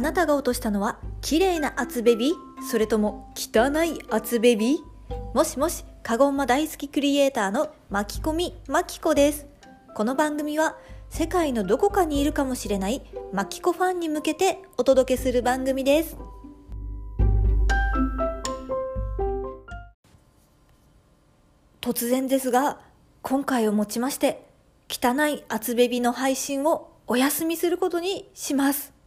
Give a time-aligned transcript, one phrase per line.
[0.00, 2.32] あなたが落としたのは綺麗な厚ベビ
[2.70, 4.78] それとも汚い厚ベビ
[5.34, 9.46] もしもしカゴンマ大好きクリエイターの巻き込みまきこです。
[9.94, 10.78] この番組は
[11.10, 13.02] 世界のどこかにいるかもしれない
[13.34, 16.16] マキコファンに向けてお届けする番組です。
[21.82, 22.80] 突然ですが
[23.20, 24.46] 今回をもちまして
[24.88, 28.98] 汚い厚ベビの配信をお休みすることにします。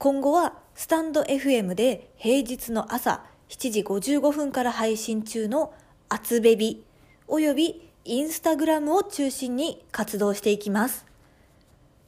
[0.00, 5.74] 今後はスタンド FM で平日の朝7時55分から配信中の
[6.08, 6.82] 厚ベビ
[7.28, 11.04] およびインスタグラムを中心に活動していきます。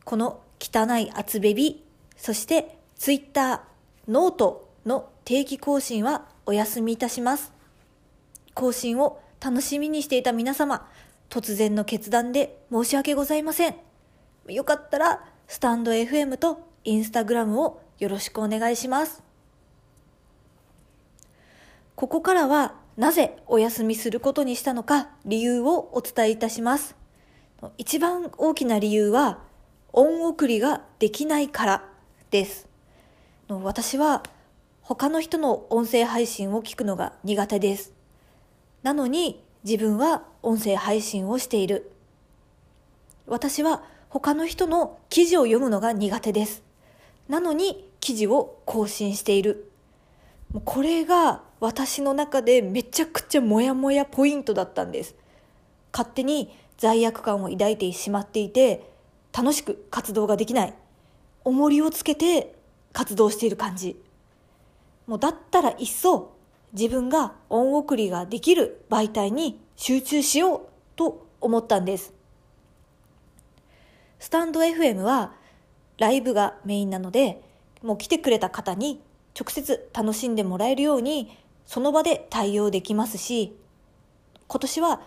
[0.05, 1.85] この汚い厚ベビ
[2.17, 3.61] そしてツイッター
[4.09, 7.53] ノートの定期更新はお休みいたします。
[8.55, 10.89] 更新を楽しみにしていた皆様
[11.29, 13.75] 突然の決断で申し訳ございません。
[14.49, 19.23] よかったらスタンド FM とインスタグラムをよろしくお願いします。
[21.95, 26.97] ここからはなぜお休みすることにしたのか理由をお伝えいたします。
[27.79, 29.39] 一番大きな理由は
[29.93, 31.89] 恩送りができないから
[32.31, 32.69] です。
[33.49, 34.23] 私は
[34.81, 37.93] 他の人の音声配信を聞くのが苦手です。
[38.83, 41.93] なのに自分は音声配信をしている。
[43.27, 46.63] 私は他の人の記事を読むのが苦手です。
[47.29, 49.71] なのに記事を更新している。
[50.65, 55.15] これが私の中でめちゃくちゃモヤモヤポイントだったんです。
[55.93, 58.91] 勝手に罪悪感を抱いてしまっていて、
[59.33, 60.75] 楽しく活動ができない。
[61.45, 62.55] 重りをつけて
[62.93, 64.01] 活動している感じ。
[65.07, 66.35] もうだったらいっそ
[66.73, 70.61] 自分が恩送りができる媒体に集中しよう
[70.97, 72.13] と思ったんです。
[74.19, 75.35] スタンド FM は
[75.99, 77.43] ライブがメインなので、
[77.83, 79.01] もう来てくれた方に
[79.39, 83.57] 直接楽しんでもらえるように、その場で対応できますし、
[84.49, 85.01] 今年は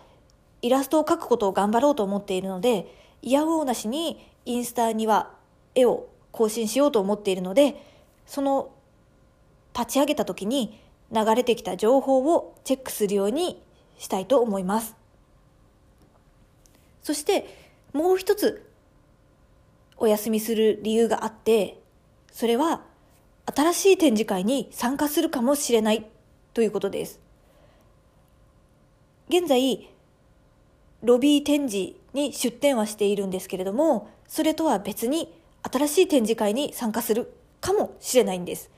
[0.62, 2.88] イラストを描くことを頑張ろうと思っているので、
[3.22, 5.32] いやおうなしにインスタには
[5.76, 7.82] 絵を更新しようと思っているので、
[8.26, 8.72] その
[9.78, 10.80] 立ち上げた時に
[11.12, 13.62] 流れてきた情報をチェックするように
[13.98, 14.96] したいと思います。
[17.04, 17.46] そして
[17.94, 18.65] もう一つ
[20.06, 21.80] お休みする理由があって、
[22.32, 22.84] それは
[23.46, 26.06] 新しい展示会に参加するかもしれない
[26.54, 27.20] ということです。
[29.30, 29.90] 現在、
[31.02, 35.34] ロビー展示に出展はしているんですけれども、それとは別に
[35.64, 38.70] 新しい展示会に参加するかもしれないんです。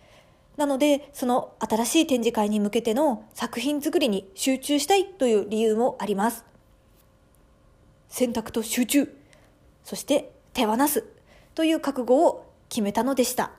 [0.56, 6.46] なので、その新しい展示会に向けての作品作りに集中したいという理由もあります。
[8.08, 9.14] 選択と集中、
[9.84, 11.17] そして手放す
[11.58, 13.50] という覚悟を決めたのでした。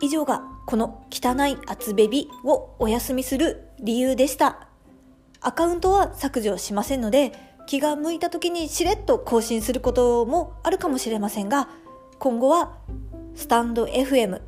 [0.00, 4.68] 以上がこの汚い厚ベビをお休みする理由でした。
[5.42, 7.32] アカウントは削除しませんので、
[7.66, 11.68] 気が向いた時にしれっと更新することもあるかもしれませんが、
[12.18, 12.78] 今後は
[13.34, 14.40] スタンド FM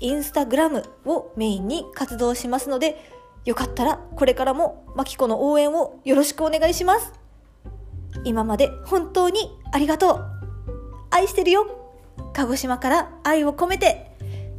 [0.00, 3.10] インスタグラムをメインに活動しますので、
[3.44, 7.12] よかったらこれからもマキコの応援をよろしくお願いします。
[8.24, 10.24] 今まで本当にありがとう。
[11.10, 11.66] 愛してるよ。
[12.32, 14.16] 鹿児島から愛を込めて。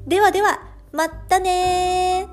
[0.07, 2.27] ではでは、またね